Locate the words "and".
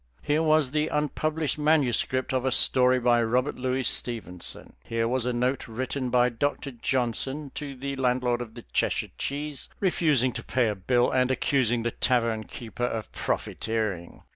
11.11-11.29